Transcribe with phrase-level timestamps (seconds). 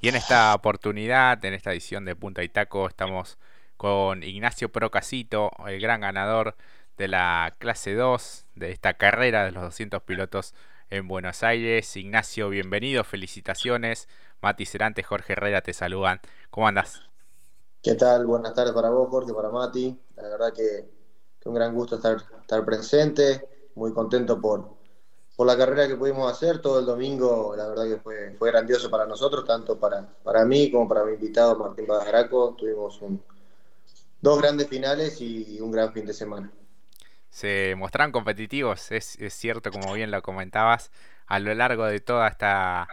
[0.00, 3.38] Y en esta oportunidad, en esta edición de Punta y Taco, estamos
[3.78, 6.54] con Ignacio Procasito, el gran ganador
[6.98, 10.54] de la clase 2 de esta carrera de los 200 pilotos
[10.90, 11.96] en Buenos Aires.
[11.96, 14.06] Ignacio, bienvenido, felicitaciones.
[14.42, 16.20] Mati Cerante, Jorge Herrera te saludan.
[16.50, 17.00] ¿Cómo andas?
[17.82, 18.26] ¿Qué tal?
[18.26, 19.98] Buenas tardes para vos, Jorge, para Mati.
[20.16, 20.90] La verdad que,
[21.40, 24.75] que un gran gusto estar presente, muy contento por,
[25.36, 28.90] por la carrera que pudimos hacer todo el domingo, la verdad que fue, fue grandioso
[28.90, 32.56] para nosotros, tanto para, para mí como para mi invitado Martín Badaraco.
[32.58, 33.22] Tuvimos un,
[34.20, 36.50] dos grandes finales y un gran fin de semana.
[37.36, 40.90] Se mostraron competitivos, es, es cierto, como bien lo comentabas,
[41.26, 42.88] a lo largo de toda esta,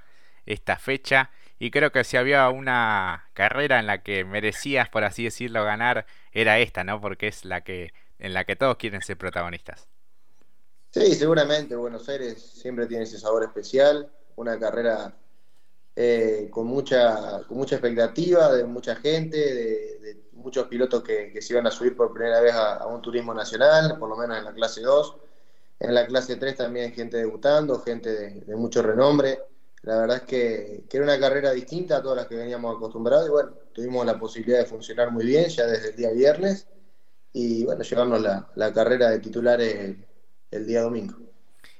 [0.46, 1.32] esta fecha.
[1.60, 6.08] Y creo que si había una carrera en la que merecías, por así decirlo, ganar,
[6.34, 7.00] era esta, ¿no?
[7.00, 9.88] Porque es la que en la que todos quieren ser protagonistas.
[10.94, 15.18] Sí, seguramente Buenos Aires siempre tiene ese sabor especial, una carrera
[15.96, 21.54] eh, con, mucha, con mucha expectativa de mucha gente, de, muchos pilotos que, que, se
[21.54, 24.54] iban a subir por primera vez a, un turismo nacional, por lo menos en la
[24.54, 25.16] clase 2.
[25.80, 29.39] En la clase 3 también gente debutando, gente de, de mucho renombre.
[29.82, 33.28] La verdad es que, que, era una carrera distinta a todas las que veníamos acostumbrados
[33.28, 36.67] y bueno, tuvimos la posibilidad de funcionar muy bien ya desde el día viernes
[37.32, 39.98] y bueno, llevarnos la, la carrera de titulares
[40.56, 41.16] el día domingo.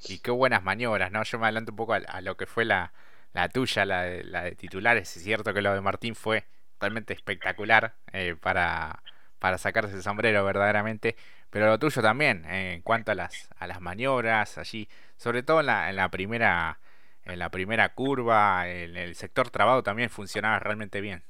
[0.06, 1.24] Y qué buenas maniobras, ¿no?
[1.24, 2.94] Yo me adelanto un poco a, a lo que fue la,
[3.34, 5.16] la tuya, la de, la de, titulares.
[5.18, 6.46] Es cierto que lo de Martín fue
[6.80, 9.02] realmente espectacular eh, para,
[9.40, 11.16] para sacarse el sombrero verdaderamente.
[11.50, 15.62] Pero lo tuyo también, eh, en cuanto a las, a las maniobras, allí, sobre todo
[15.62, 16.80] en la, en la primera
[17.26, 21.24] en la primera curva, en el sector trabado también funcionaba realmente bien.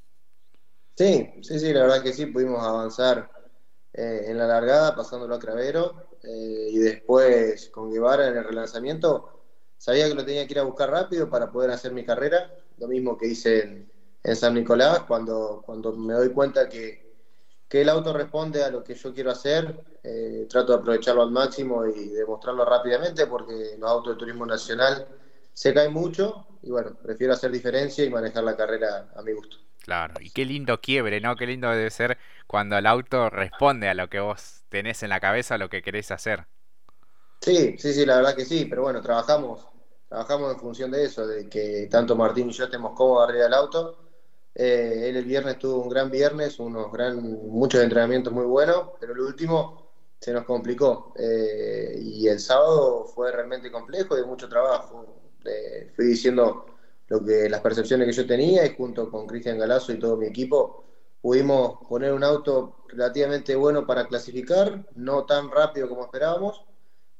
[0.96, 3.30] Sí, sí, sí, la verdad que sí, pudimos avanzar
[3.94, 9.30] eh, en la largada, pasándolo a Cravero, eh, y después con Guevara en el relanzamiento,
[9.78, 12.88] sabía que lo tenía que ir a buscar rápido para poder hacer mi carrera, lo
[12.88, 13.92] mismo que hice en,
[14.24, 17.04] en San Nicolás, cuando, cuando me doy cuenta que,
[17.68, 21.32] que, el auto responde a lo que yo quiero hacer, eh, trato de aprovecharlo al
[21.32, 25.08] máximo y demostrarlo rápidamente, porque los autos de turismo nacional
[25.54, 29.58] se caen mucho, y bueno, prefiero hacer diferencia y manejar la carrera a mi gusto.
[29.84, 31.36] Claro, y qué lindo quiebre, ¿no?
[31.36, 32.18] Qué lindo debe ser
[32.48, 35.82] cuando el auto responde a lo que vos tenés en la cabeza, a lo que
[35.84, 36.48] querés hacer.
[37.42, 39.68] Sí, sí, sí, la verdad que sí, pero bueno, trabajamos,
[40.08, 43.54] trabajamos en función de eso, de que tanto Martín y yo estemos cómodos arriba del
[43.54, 43.98] auto.
[44.56, 49.14] Eh, él el viernes tuvo un gran viernes, unos gran, muchos entrenamientos muy buenos, pero
[49.14, 51.14] el último se nos complicó.
[51.18, 55.06] Eh, y el sábado fue realmente complejo y de mucho trabajo.
[55.46, 56.66] Eh, fui diciendo
[57.08, 60.28] lo que las percepciones que yo tenía y junto con Cristian Galazo y todo mi
[60.28, 60.86] equipo
[61.22, 66.66] pudimos poner un auto relativamente bueno para clasificar, no tan rápido como esperábamos,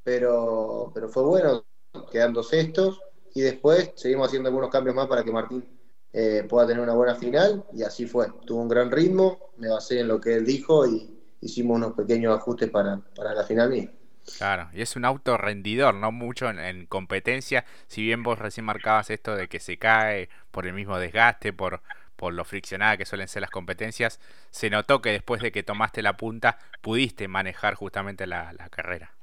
[0.02, 1.64] pero, pero fue bueno,
[2.12, 3.00] quedando sextos
[3.34, 5.64] y después seguimos haciendo algunos cambios más para que Martín
[6.12, 8.28] eh, pueda tener una buena final y así fue.
[8.46, 12.36] Tuvo un gran ritmo, me basé en lo que él dijo y hicimos unos pequeños
[12.36, 13.92] ajustes para, para la final mía.
[14.32, 18.64] Claro, y es un auto rendidor, no mucho en, en, competencia, si bien vos recién
[18.66, 21.82] marcabas esto de que se cae por el mismo desgaste, por,
[22.16, 24.20] por lo friccionada que suelen ser las competencias,
[24.50, 29.14] se notó que después de que tomaste la punta pudiste manejar justamente la, la carrera.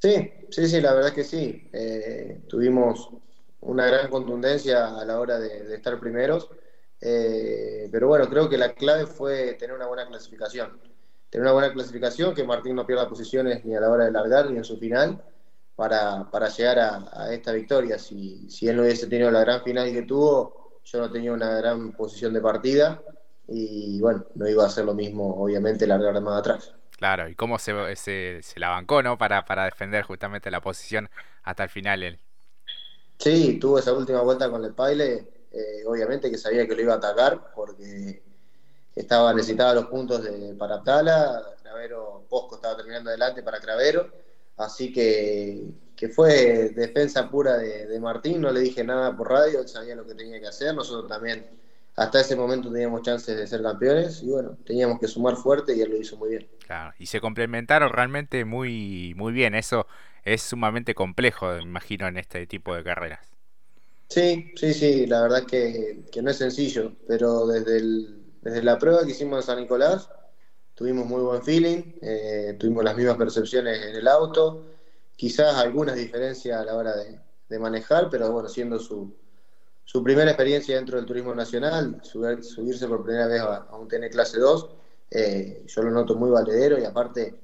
[0.00, 1.68] Sí, sí, sí, la verdad que sí.
[1.72, 3.10] Eh, tuvimos
[3.60, 6.50] una gran contundencia a la hora de, de estar primeros,
[7.00, 10.80] eh, pero bueno, creo que la clave fue tener una buena clasificación
[11.30, 14.50] tener una buena clasificación, que Martín no pierda posiciones ni a la hora de largar
[14.50, 15.22] ni en su final,
[15.76, 17.98] para, para llegar a, a, esta victoria.
[17.98, 21.54] Si, si él no hubiese tenido la gran final que tuvo, yo no tenía una
[21.56, 23.00] gran posición de partida
[23.48, 26.74] y bueno, no iba a hacer lo mismo, obviamente, largar más atrás.
[26.98, 29.16] Claro, y cómo se, se, se la bancó, ¿no?
[29.16, 31.08] Para, para defender justamente la posición
[31.42, 32.18] hasta el final él.
[33.16, 36.94] Sí, tuvo esa última vuelta con el Paile, eh, obviamente que sabía que lo iba
[36.94, 38.22] a atacar, porque
[38.94, 44.10] estaba necesitaba los puntos de, para Tala, Cravero, Posco estaba terminando adelante para Cravero,
[44.56, 45.62] así que,
[45.96, 49.94] que fue defensa pura de, de, Martín, no le dije nada por radio, él sabía
[49.94, 51.46] lo que tenía que hacer, nosotros también
[51.96, 55.80] hasta ese momento teníamos chances de ser campeones y bueno, teníamos que sumar fuerte y
[55.80, 56.48] él lo hizo muy bien.
[56.66, 59.86] Claro, y se complementaron realmente muy, muy bien, eso
[60.24, 63.26] es sumamente complejo, me imagino, en este tipo de carreras.
[64.08, 68.62] Sí, sí, sí, la verdad es que, que no es sencillo, pero desde el desde
[68.62, 70.08] la prueba que hicimos en San Nicolás,
[70.74, 74.64] tuvimos muy buen feeling, eh, tuvimos las mismas percepciones en el auto,
[75.14, 79.14] quizás algunas diferencias a la hora de, de manejar, pero bueno, siendo su,
[79.84, 83.88] su, primera experiencia dentro del turismo nacional, subir, subirse por primera vez a, a un
[83.88, 84.70] TN clase 2,
[85.10, 87.34] eh, yo lo noto muy valedero y aparte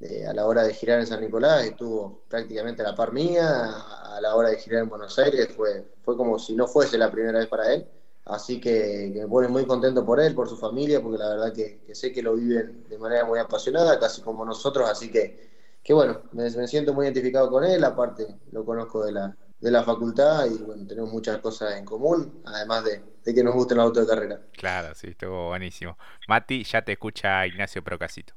[0.00, 3.70] eh, a la hora de girar en San Nicolás estuvo prácticamente a la par mía,
[3.70, 7.10] a la hora de girar en Buenos Aires fue, fue como si no fuese la
[7.10, 7.86] primera vez para él
[8.30, 11.80] Así que, me pone muy contento por él, por su familia, porque la verdad que,
[11.92, 15.50] sé que lo viven de manera muy apasionada, casi como nosotros, así que,
[15.82, 19.82] que bueno, me, siento muy identificado con él, aparte lo conozco de la, de la
[19.82, 24.00] facultad y bueno, tenemos muchas cosas en común, además de, que nos guste el auto
[24.00, 24.40] de carrera.
[24.52, 25.98] Claro, sí, estuvo buenísimo.
[26.28, 28.34] Mati, ya te escucha Ignacio Procasito.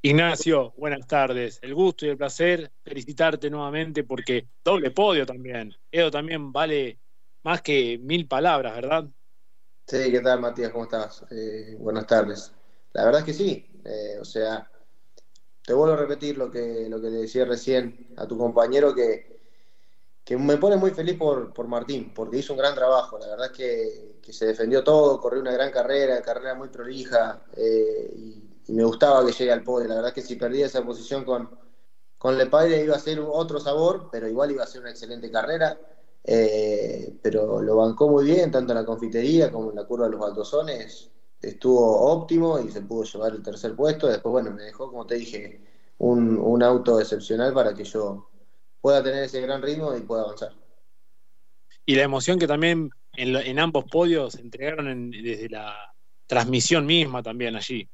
[0.00, 1.58] Ignacio, buenas tardes.
[1.60, 5.74] El gusto y el placer felicitarte nuevamente porque doble podio también.
[5.90, 7.00] Edo también vale
[7.48, 9.04] más que mil palabras, ¿verdad?
[9.86, 10.70] Sí, ¿qué tal Matías?
[10.70, 11.24] ¿Cómo estás?
[11.30, 12.52] Eh, buenas tardes.
[12.92, 13.66] La verdad es que sí.
[13.86, 14.70] Eh, o sea,
[15.64, 19.40] te vuelvo a repetir lo que, lo que le decía recién a tu compañero que,
[20.24, 23.18] que me pone muy feliz por, por Martín, porque hizo un gran trabajo.
[23.18, 27.46] La verdad es que, que se defendió todo, corrió una gran carrera, carrera muy prolija
[27.56, 28.12] eh,
[28.66, 29.88] y me gustaba que llegue al podio.
[29.88, 31.50] La verdad que si perdía esa posición con,
[32.18, 35.78] con Lepaire iba a ser otro sabor, pero igual iba a ser una excelente carrera.
[36.30, 40.10] Eh, pero lo bancó muy bien, tanto en la confitería como en la curva de
[40.10, 41.10] los baldosones.
[41.40, 44.08] Estuvo óptimo y se pudo llevar el tercer puesto.
[44.08, 45.62] Después, bueno, me dejó, como te dije,
[45.96, 48.28] un, un auto excepcional para que yo
[48.78, 50.52] pueda tener ese gran ritmo y pueda avanzar.
[51.86, 55.74] Y la emoción que también en, en ambos podios entregaron desde la
[56.26, 57.88] transmisión misma también allí.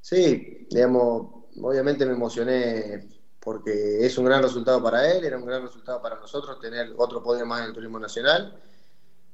[0.00, 5.62] Sí, digamos, obviamente me emocioné porque es un gran resultado para él, era un gran
[5.62, 8.60] resultado para nosotros tener otro podio más en el turismo nacional.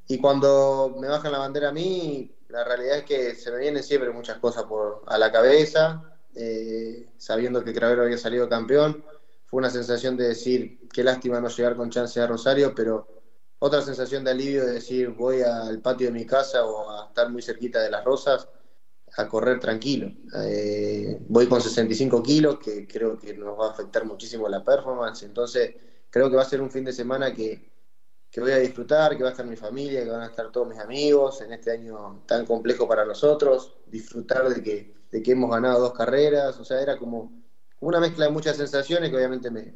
[0.06, 3.82] Y cuando me bajan la bandera a mí, la realidad es que se me vienen
[3.82, 6.02] siempre muchas cosas por, a la cabeza,
[6.36, 9.04] eh, sabiendo que Cravero había salido campeón.
[9.46, 13.08] Fue una sensación de decir, qué lástima no llegar con chance a Rosario, pero
[13.58, 17.28] otra sensación de alivio de decir, voy al patio de mi casa o a estar
[17.30, 18.48] muy cerquita de las rosas
[19.16, 20.10] a correr tranquilo.
[20.44, 25.22] Eh, voy con 65 kilos, que creo que nos va a afectar muchísimo la performance,
[25.22, 25.74] entonces
[26.10, 27.70] creo que va a ser un fin de semana que,
[28.30, 30.68] que voy a disfrutar, que va a estar mi familia, que van a estar todos
[30.68, 35.50] mis amigos en este año tan complejo para nosotros, disfrutar de que, de que hemos
[35.50, 37.44] ganado dos carreras, o sea, era como
[37.80, 39.72] una mezcla de muchas sensaciones que obviamente me,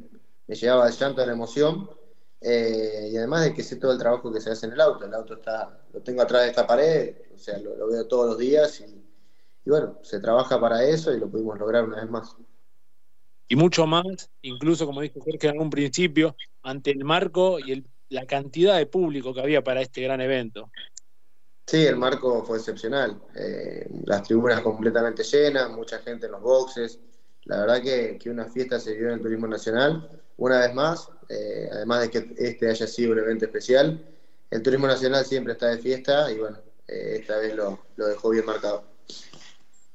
[0.47, 1.89] me llevaba de llanto a la emoción.
[2.43, 5.05] Eh, y además de que sé todo el trabajo que se hace en el auto,
[5.05, 8.29] el auto está, lo tengo atrás de esta pared, o sea, lo, lo veo todos
[8.29, 9.00] los días y,
[9.65, 12.35] y bueno, se trabaja para eso y lo pudimos lograr una vez más.
[13.47, 18.25] Y mucho más, incluso como dijo Jorge en un principio, ante el marco y la
[18.25, 20.71] cantidad de público que había para este gran evento.
[21.67, 23.21] Sí, el marco fue excepcional.
[23.35, 26.99] Eh, las tribunas completamente llenas, mucha gente en los boxes.
[27.43, 30.21] La verdad que, una fiesta se dio en el turismo nacional.
[30.37, 34.03] Una vez más, eh, además de que este haya sido un evento especial,
[34.49, 36.57] el turismo nacional siempre está de fiesta y bueno,
[36.87, 38.90] eh, esta vez lo dejó bien marcado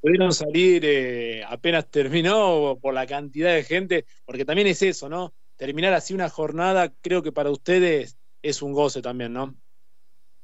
[0.07, 5.35] pudieron salir eh, apenas terminó por la cantidad de gente, porque también es eso, ¿no?
[5.57, 9.57] Terminar así una jornada, creo que para ustedes es un goce también, ¿no?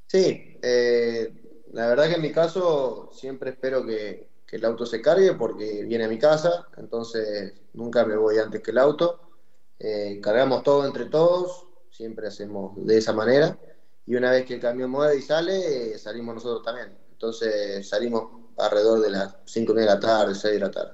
[0.09, 1.33] Sí, eh,
[1.75, 6.05] la verdad que en mi caso siempre espero que, el auto se cargue porque viene
[6.05, 9.39] a mi casa, entonces nunca me voy antes que el auto.
[9.79, 13.59] Eh, cargamos todo entre todos, siempre hacemos de esa manera,
[14.05, 16.95] y una vez que el camión mueve y sale, salimos nosotros también.
[17.23, 20.93] Entonces salimos alrededor de las 5 de la tarde, 6 de la tarde.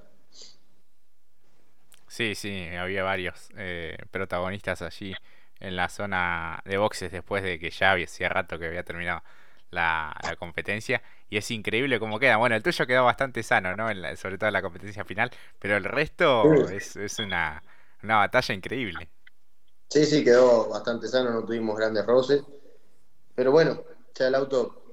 [2.07, 5.15] Sí, sí, había varios eh, protagonistas allí
[5.59, 9.23] en la zona de boxes después de que ya hacía rato que había terminado
[9.71, 11.03] la, competencia.
[11.31, 12.37] Y es increíble cómo queda.
[12.37, 13.89] Bueno, el tuyo quedó bastante sano, ¿no?
[14.17, 17.63] sobre todo en la competencia final, pero el resto es, es una,
[18.03, 19.09] una batalla increíble.
[19.89, 22.43] Sí, sí, quedó bastante sano, no tuvimos grandes roces.
[23.35, 23.83] Pero bueno,
[24.15, 24.88] ya el auto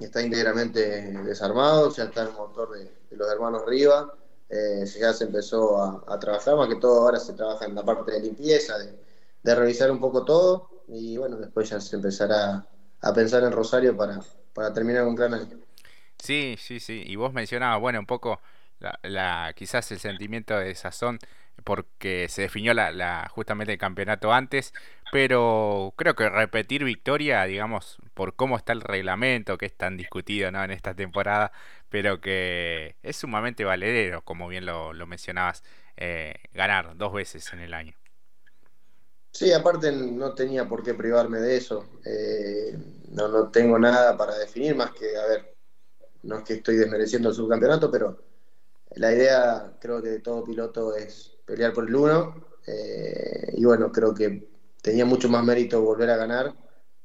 [0.00, 4.12] está íntegramente desarmado, ya está el motor de, los hermanos Riva,
[4.48, 8.12] eh, ya se empezó a, trabajar, más que todo ahora se trabaja en la parte
[8.12, 10.70] de limpieza, de, revisar un poco todo.
[10.88, 12.66] Y bueno, después ya se empezará
[13.00, 14.20] a pensar en Rosario para,
[14.52, 15.62] para terminar un gran.
[16.18, 18.40] Sí, sí, sí, y vos mencionabas, bueno, un poco
[19.02, 21.18] la, quizás el sentimiento de sazón
[21.62, 24.72] porque se definió la, la, justamente el campeonato antes,
[25.14, 30.50] pero creo que repetir victoria, digamos, por cómo está el reglamento, que es tan discutido
[30.50, 30.64] ¿no?
[30.64, 31.52] en esta temporada,
[31.88, 35.62] pero que es sumamente valedero, como bien lo, mencionabas,
[35.96, 37.94] eh, ganar dos veces en el año.
[39.30, 41.90] Sí, aparte no tenía por qué privarme de eso.
[42.04, 42.76] Eh,
[43.12, 45.54] no, no tengo nada para definir más que, a ver,
[46.24, 48.18] no es que estoy desmereciendo el subcampeonato, pero
[48.96, 52.48] la idea creo que de todo piloto es pelear por el uno.
[52.66, 54.53] Eh, y bueno, creo que
[54.84, 56.52] tenía mucho más mérito volver a ganar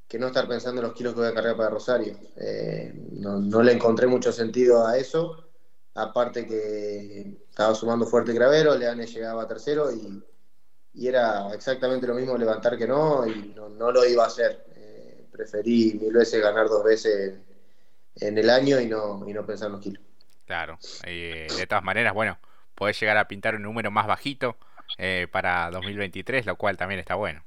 [0.06, 2.18] que no estar pensando en los kilos que voy a cargar para Rosario.
[2.36, 5.50] Eh, no, le encontré mucho sentido a eso.
[5.96, 10.22] Aparte que estaba sumando fuerte Gravero, Leane llegaba tercero y,
[11.02, 14.66] era exactamente lo mismo levantar que no y no, lo iba a hacer.
[14.76, 17.40] Eh, preferí mil veces ganar dos veces
[18.16, 20.04] en, el año y no, y no pensar en los kilos.
[20.46, 22.40] Claro, eh, de todas maneras, bueno,
[22.76, 24.58] podés llegar a pintar un número más bajito
[24.98, 27.44] eh, para 2023, lo cual también está bueno.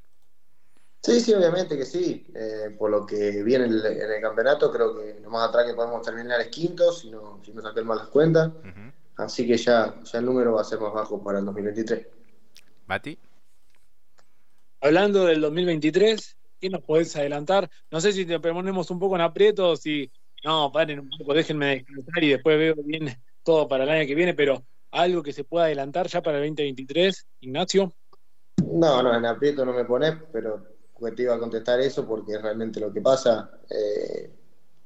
[1.03, 2.27] Sí, sí, obviamente que sí.
[2.33, 6.01] Eh, por lo que viene en el, campeonato, creo que lo más atrás que podemos
[6.03, 8.53] terminar es quinto, si no, si no saqué mal las cuentas.
[9.17, 12.07] Así que ya, ya el número va a ser más bajo para el 2023.
[12.87, 13.19] Mati.
[14.81, 17.69] Hablando del 2023, ¿qué nos podés adelantar?
[17.91, 20.11] No sé si te ponemos un poco en aprieto, si
[20.45, 24.15] no, paren un poco, déjenme descansar y después veo bien todo para el año que
[24.15, 27.93] viene, pero algo que se pueda adelantar ya para el 2023, Ignacio.
[28.73, 30.72] No, no, en aprieto no me pones, pero
[31.11, 33.51] te iba a contestar eso porque es realmente lo que pasa.
[33.69, 34.31] Eh,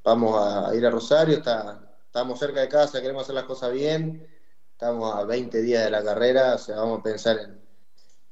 [0.03, 4.27] vamos a ir a Rosario, está, estamos cerca de casa, queremos hacer las cosas bien,
[4.73, 7.39] estamos a 20 días de la carrera, o sea, vamos a pensar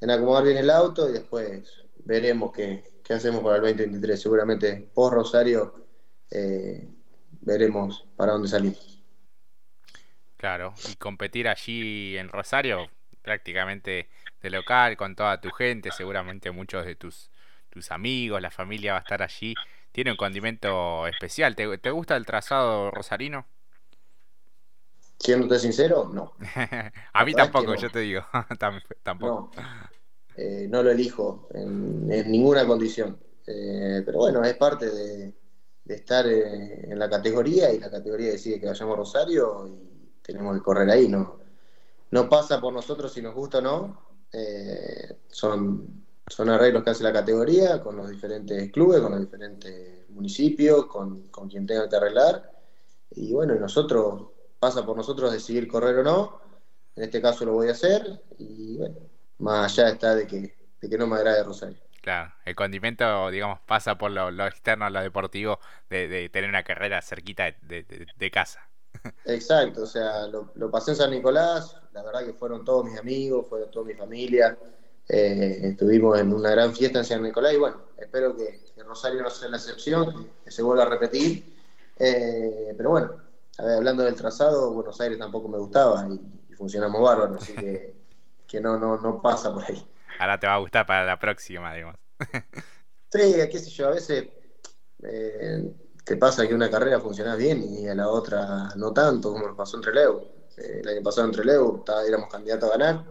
[0.00, 4.20] en, acomodar bien el auto y después veremos qué, hacemos para el 2023.
[4.20, 5.86] Seguramente post Rosario
[6.30, 6.88] eh,
[7.40, 9.02] veremos para dónde salimos.
[10.36, 12.88] Claro, y competir allí en Rosario,
[13.22, 14.08] prácticamente
[14.42, 17.30] de local, con toda tu gente, seguramente muchos de tus
[17.74, 19.54] tus amigos, la familia va a estar allí.
[19.92, 21.56] Tiene un condimento especial.
[21.56, 23.46] ¿Te, gusta el trazado rosarino?
[25.18, 26.34] Siéndote sincero, no.
[27.12, 28.22] a mí tampoco, yo te digo.
[29.02, 29.50] tampoco.
[29.56, 29.62] No.
[30.36, 30.82] Eh, no.
[30.82, 33.18] lo elijo en, ninguna condición.
[33.46, 35.34] Eh, pero bueno, es parte de,
[35.86, 40.56] estar eh, en la categoría y la categoría decide que vayamos a Rosario y tenemos
[40.56, 41.08] que correr ahí.
[41.08, 41.40] No,
[42.10, 44.02] no pasa por nosotros si nos gusta o no.
[45.28, 50.86] son son arreglos que hace la categoría con los diferentes clubes, con los diferentes municipios,
[50.86, 52.50] con, quien tenga que arreglar.
[53.10, 56.40] Y bueno, nosotros, pasa por nosotros decidir correr o no.
[56.96, 58.22] En este caso lo voy a hacer.
[58.38, 58.96] Y bueno,
[59.38, 61.78] más allá está de que, de que no me agrade Rosario.
[62.00, 67.44] Claro, el condimento, digamos, pasa por lo, externo, lo deportivo, de, tener una carrera cerquita
[67.62, 68.60] de, casa.
[69.24, 72.98] Exacto, o sea, lo, lo, pasé en San Nicolás, la verdad que fueron todos mis
[72.98, 74.56] amigos, fueron toda mi familia,
[75.08, 79.30] eh, estuvimos en una gran fiesta en San Nicolás y bueno, espero que, Rosario no
[79.30, 81.56] sea la excepción, que se vuelva a repetir.
[81.98, 83.12] Eh, pero bueno,
[83.56, 86.20] hablando del trazado, Buenos Aires tampoco me gustaba y,
[86.54, 87.94] funcionamos bárbaro, así que,
[88.46, 89.84] que no, no, no pasa por ahí.
[90.20, 91.96] Ahora te va a gustar para la próxima, digamos.
[93.10, 94.28] sí, qué sé yo, a veces
[95.02, 99.48] eh, te pasa que una carrera funciona bien y a la otra no tanto, como
[99.48, 100.22] nos pasó entre Leo.
[100.58, 103.04] el año pasado entre Leo éramos candidatos a ganar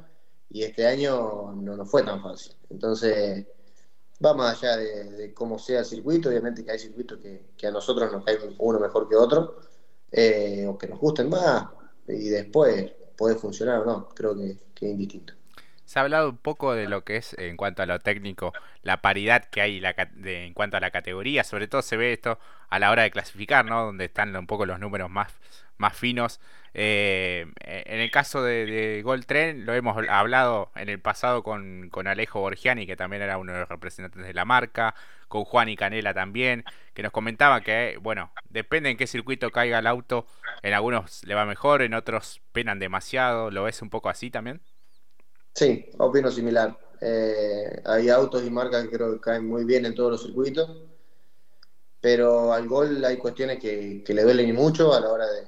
[0.54, 2.54] y este año no nos fue tan fácil.
[2.70, 3.46] Entonces,
[4.24, 8.12] va más allá de, cómo sea el circuito, obviamente que hay circuitos que, a nosotros
[8.12, 9.60] nos caen uno mejor que otro,
[10.12, 11.66] eh, o que nos gusten más,
[12.08, 15.34] y después puede funcionar o no, creo que, es indistinto.
[15.86, 19.02] Se ha hablado un poco de lo que es, en cuanto a lo técnico, la
[19.02, 19.82] paridad que hay
[20.26, 21.44] en cuanto a la categoría.
[21.44, 22.38] Sobre todo se ve esto
[22.70, 23.86] a la hora de clasificar, ¿no?
[23.86, 25.34] Donde están un poco los números más,
[25.78, 26.40] más finos.
[26.74, 31.90] Eh, en el caso de, de Gold Tren, lo hemos hablado en el pasado con,
[31.90, 34.96] con, Alejo Borgiani, que también era uno de los representantes de la marca,
[35.28, 36.64] con Juan y Canela también,
[36.94, 40.26] que nos comentaba que, bueno, depende en qué circuito caiga el auto,
[40.62, 43.52] en algunos le va mejor, en otros penan demasiado.
[43.52, 44.62] ¿Lo ves un poco así también?
[45.54, 46.78] Sí, opino similar.
[47.02, 50.70] Eh, hay autos y marcas que creo que caen muy bien en todos los circuitos,
[52.00, 55.44] pero al gol hay cuestiones que, le duelen mucho a la hora de,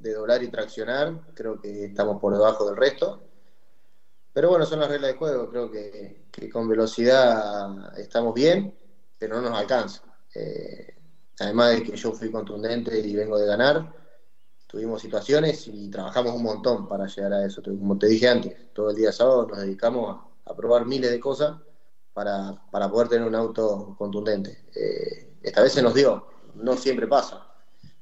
[0.00, 1.20] doblar y traccionar.
[1.34, 3.22] Creo que estamos por debajo del resto.
[4.32, 5.48] Pero bueno, son las reglas de juego.
[5.48, 8.74] Creo que, con velocidad estamos bien,
[9.18, 10.02] pero no nos alcanza.
[10.34, 10.94] Eh,
[11.40, 13.94] además de que yo fui contundente y vengo de ganar,
[14.66, 17.62] tuvimos situaciones y trabajamos un montón para llegar a eso.
[17.62, 21.56] Como te dije antes, todo el día sábado nos dedicamos a, probar miles de cosas
[22.12, 24.64] para, poder tener un auto contundente.
[24.74, 27.46] Eh, esta vez se nos dio, no siempre pasa,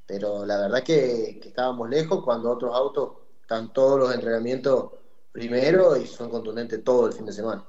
[0.05, 4.91] pero la verdad que, que estábamos lejos cuando otros autos están todos los entrenamientos
[5.31, 7.63] primero y son contundentes todo el fin de semana.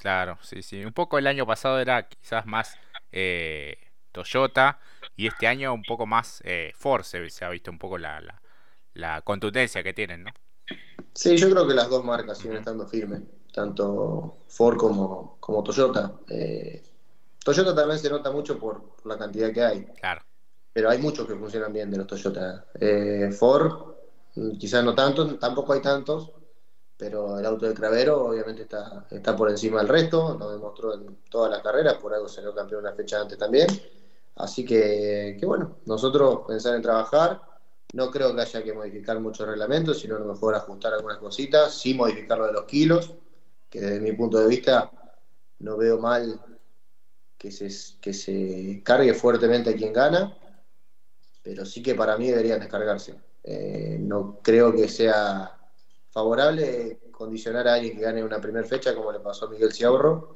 [0.00, 0.84] Claro, sí, sí.
[0.84, 2.76] Un poco el año pasado era quizás más
[3.10, 3.76] eh,
[4.12, 4.78] Toyota
[5.16, 8.40] y este año un poco más eh, Ford se, ha visto un poco la,
[8.94, 10.30] la contundencia que tienen, ¿no?
[11.14, 13.22] Sí, yo creo que las dos marcas siguen estando firmes,
[13.52, 16.12] tanto Ford como, como Toyota.
[16.28, 16.82] Eh,
[17.44, 19.84] Toyota también se nota mucho por, la cantidad que hay.
[20.00, 20.22] Claro.
[20.72, 22.66] Pero hay muchos que funcionan bien de los Toyota.
[22.80, 23.94] Eh, Ford,
[24.58, 26.32] quizás no tantos, tampoco hay tantos,
[26.96, 31.18] pero el auto de Cravero obviamente está, está por encima del resto, lo demostró en
[31.28, 33.66] todas las carreras, por algo salió campeón una fecha antes también.
[34.36, 37.42] Así que, que bueno, nosotros pensar en trabajar
[37.92, 41.74] no creo que haya que modificar muchos reglamentos, sino a lo mejor ajustar algunas cositas,
[41.74, 43.12] sí modificar lo de los kilos,
[43.68, 44.90] que desde mi punto de vista
[45.58, 46.40] no veo mal
[47.36, 47.68] que se,
[48.00, 50.36] que se cargue fuertemente a quien gana,
[51.42, 53.14] pero sí que para mí deberían descargarse.
[53.44, 55.58] Eh, no creo que sea
[56.10, 60.32] favorable condicionar a alguien que gane una primera fecha, como le pasó a Miguel Ciaurro,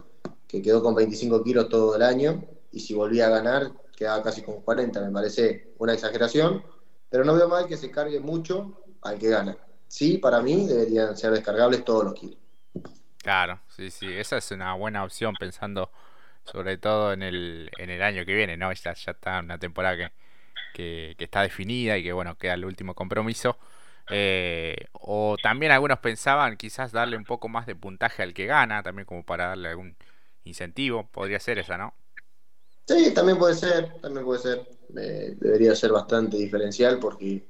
[0.46, 4.42] que quedó con 25 kilos todo el año, y si volvía a ganar, quedaba casi
[4.42, 5.00] con 40.
[5.00, 6.64] Me parece una exageración,
[7.08, 9.56] pero no veo mal que se cargue mucho al que gana.
[9.88, 12.38] Sí, para mí deberían ser descargables todos los kilos.
[13.22, 15.90] Claro, sí, sí, esa es una buena opción pensando
[16.44, 18.72] sobre todo en el, en el año que viene, ¿no?
[18.72, 20.12] Ya, ya está una temporada que,
[20.76, 23.56] que, está definida y que, bueno, queda el último compromiso.
[24.10, 28.82] Eh, o también algunos pensaban quizás darle un poco más de puntaje al que gana,
[28.82, 29.96] también como para darle algún
[30.44, 31.94] incentivo, podría ser esa, ¿no?
[32.86, 34.68] Sí, también puede ser, también puede ser.
[34.96, 37.44] Eh, debería ser bastante diferencial porque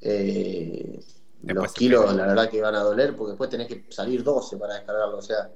[0.00, 1.00] eh,
[1.42, 4.74] los kilos, la verdad que van a doler, porque después tenés que salir 12 para
[4.74, 5.16] descargarlo.
[5.16, 5.50] O sea,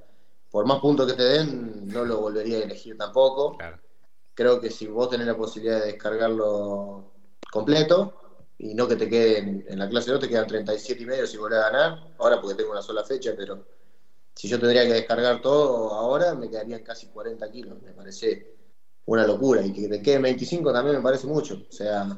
[0.49, 3.57] por más puntos que te den, no lo volvería a elegir tampoco.
[4.37, 7.11] Creo que si vos tenés la posibilidad de descargarlo
[7.51, 11.25] completo y no que te queden en la clase 2, te quedan 37 y medio
[11.25, 12.13] si volvés a ganar.
[12.19, 13.65] Ahora porque tengo una sola fecha, pero
[14.35, 17.81] si yo tendría que descargar todo ahora, me quedarían casi 40 kilos.
[17.81, 18.53] Me parece
[19.05, 19.65] una locura.
[19.65, 21.65] Y que te queden 25 también me parece mucho.
[21.67, 22.15] O sea,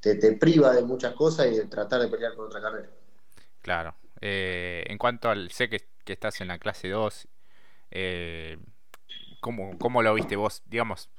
[0.00, 2.88] te, priva de muchas cosas y de tratar de pelear con otra carrera.
[3.60, 3.94] Claro.
[4.22, 7.28] Eh, en cuanto al, sé que, estás en la clase 2,
[7.90, 8.56] eh,
[9.40, 10.62] ¿cómo, lo viste vos?
[10.64, 11.10] Digamos,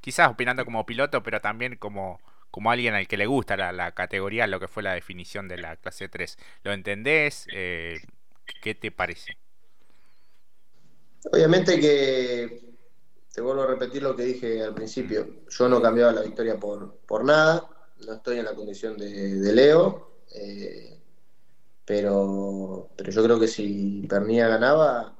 [0.00, 4.46] quizás opinando como piloto, pero también como, como alguien al que le gusta la, categoría,
[4.46, 6.38] lo que fue la definición de la clase 3.
[6.62, 7.46] ¿Lo entendés?
[7.52, 8.00] Eh,
[8.62, 9.36] ¿Qué te parece?
[11.30, 12.68] Obviamente que,
[13.32, 16.96] te vuelvo a repetir lo que dije al principio, yo no cambiaba la victoria por,
[17.06, 17.68] por nada,
[18.06, 20.22] no estoy en la condición de, Leo.
[20.34, 21.00] Eh,
[21.84, 25.16] pero, pero yo creo que si Pernilla ganaba,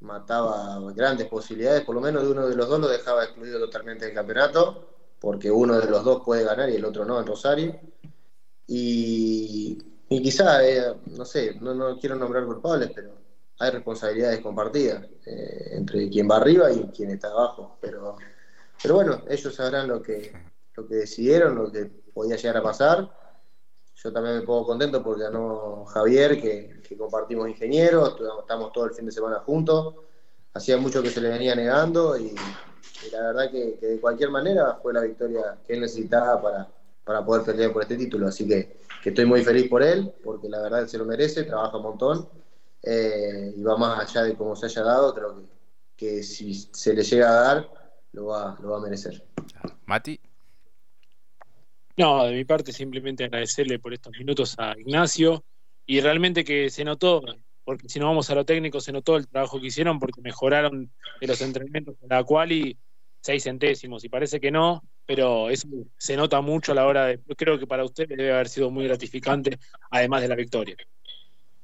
[0.00, 4.04] mataba grandes posibilidades, por lo menos de uno de los dos lo dejaba excluido totalmente
[4.04, 4.88] del campeonato,
[5.20, 7.80] porque uno de los dos puede ganar y el otro no en Rosario.
[8.66, 9.78] Y,
[10.08, 13.16] y quizá, eh, no sé, no, no, quiero nombrar culpables, pero
[13.58, 17.78] hay responsabilidades compartidas eh, entre quien va arriba y quien está abajo.
[17.80, 18.16] Pero,
[18.80, 20.32] pero bueno, ellos sabrán lo que,
[20.74, 23.08] lo que decidieron, lo que podía llegar a pasar
[24.02, 29.06] yo también me pongo contento porque ganó Javier, que, compartimos ingenieros, estamos todo el fin
[29.06, 29.94] de semana juntos.
[30.54, 32.34] Hacía mucho que se le venía negando y,
[33.12, 36.68] la verdad que, de cualquier manera fue la victoria que él necesitaba para,
[37.04, 38.28] para poder pelear por este título.
[38.28, 41.76] Así que, estoy muy feliz por él, porque la verdad él se lo merece, trabaja
[41.76, 42.28] un montón
[42.82, 45.12] eh, y va más allá de cómo se haya dado.
[45.12, 45.42] Creo que,
[45.96, 47.70] que si se le llega a dar,
[48.12, 49.24] lo va, lo va a merecer.
[49.86, 50.20] Mati.
[51.98, 55.44] No, de mi parte simplemente agradecerle por estos minutos a Ignacio
[55.84, 57.20] y realmente que se notó,
[57.64, 60.92] porque si no vamos a lo técnico, se notó el trabajo que hicieron porque mejoraron
[61.20, 62.78] de los entrenamientos la cual y
[63.20, 67.20] seis centésimos y parece que no, pero eso se nota mucho a la hora de,
[67.36, 69.58] creo que para usted debe haber sido muy gratificante,
[69.90, 70.76] además de la victoria.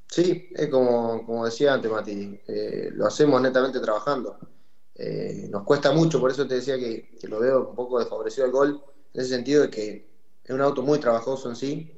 [0.09, 4.37] Sí, es como, como decía antes, Mati, eh, lo hacemos netamente trabajando.
[4.97, 8.47] Eh, nos cuesta mucho, por eso te decía que, que, lo veo un poco desfavorecido
[8.47, 10.14] el gol, en ese sentido de que
[10.45, 11.91] es un auto muy trabajoso en sí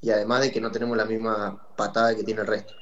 [0.00, 2.74] y además de que no tenemos la misma patada que tiene el resto.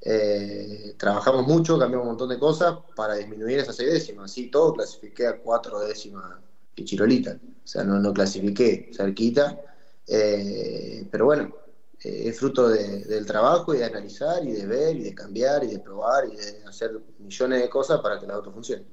[0.00, 4.30] Eh, trabajamos mucho, cambiamos un montón de cosas para disminuir esas seis décimas.
[4.30, 6.24] Así todo clasifiqué a cuatro décimas
[6.74, 7.38] y chirolita.
[7.64, 9.60] O sea, no, no clasifiqué cerquita.
[10.06, 11.52] Eh, pero bueno,
[12.02, 15.68] eh, es fruto del trabajo y de analizar y de ver y de cambiar y
[15.68, 18.86] de probar y de hacer millones de cosas para que el auto funcione.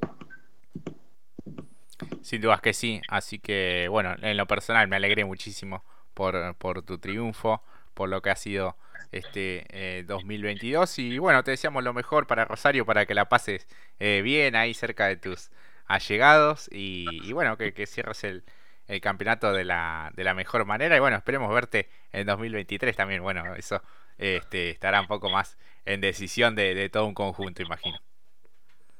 [2.21, 5.83] Sin dudas que sí, así que bueno, en lo personal me alegré muchísimo
[6.13, 8.77] por, por tu triunfo, por lo que ha sido
[9.11, 13.67] este 2022 eh, y bueno, te deseamos lo mejor para Rosario, para que la pases
[13.99, 15.49] eh, bien ahí cerca de tus
[15.85, 16.69] allegados.
[16.71, 18.43] Y, bueno, que, que cierres el,
[18.87, 20.95] el campeonato de la, de la mejor manera.
[20.95, 23.81] Y bueno, esperemos verte en 2023 también, bueno, eso
[24.17, 27.99] este, estará un poco más en decisión de, de todo un conjunto, imagino.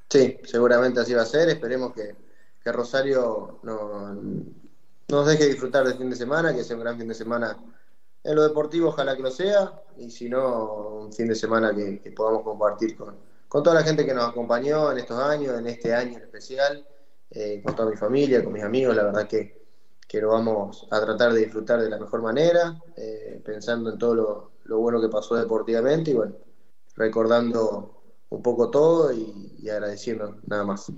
[0.10, 2.16] Sí, seguramente así va a ser, esperemos que
[2.64, 4.16] que Rosario no,
[5.08, 7.58] nos deje disfrutar del fin de semana, que sea un gran fin de semana
[8.24, 12.12] en lo deportivo, ojalá que lo sea, y si no, un fin de semana que,
[12.12, 13.16] podamos compartir con,
[13.48, 16.86] con, toda la gente que nos acompañó en estos años, en este año en especial,
[17.32, 19.66] eh, con toda mi familia, con mis amigos, la verdad que,
[20.08, 24.16] que lo vamos a tratar de disfrutar de la mejor manera, eh, pensando en todo
[24.16, 26.36] lo, lo, bueno que pasó deportivamente y bueno,
[26.96, 30.92] recordando un poco todo y, y agradeciendo nada más.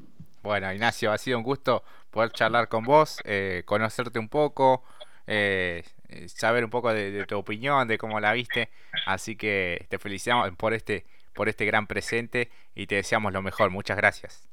[0.43, 4.84] Bueno, Ignacio, ha sido un gusto poder charlar con vos, eh, conocerte un poco,
[5.27, 5.84] eh,
[6.27, 8.69] saber un poco de, tu opinión, de cómo la viste.
[9.06, 13.69] Así que te felicitamos por este, por este gran presente y te deseamos lo mejor.
[13.69, 14.47] Muchas gracias.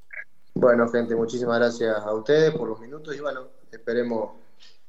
[0.55, 4.33] Bueno, gente, muchísimas gracias a ustedes por los minutos y bueno, esperemos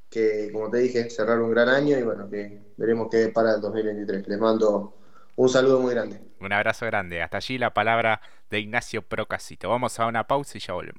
[0.10, 3.62] que, como te dije, cerrar un gran año y bueno, que veremos qué para el
[3.62, 4.28] 2023.
[4.28, 4.99] Les mando
[5.40, 6.20] un saludo muy grande.
[6.42, 7.22] Un abrazo grande.
[7.22, 9.70] Hasta allí la palabra de Ignacio Procasito.
[9.70, 10.98] Vamos a una pausa y ya volvemos.